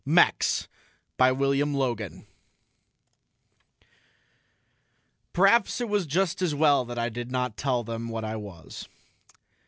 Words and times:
_mex 0.03 0.67
by... 1.15 1.31
WILLIAM 1.31 1.75
LOGAN 1.75 2.25
Perhaps 5.31 5.79
it 5.79 5.87
was 5.89 6.07
just 6.07 6.41
as 6.41 6.55
well 6.55 6.83
that 6.85 6.97
I 6.97 7.09
did 7.09 7.29
not 7.29 7.55
tell 7.55 7.83
them 7.83 8.09
what 8.09 8.25
I 8.25 8.35
was.... 8.35 8.89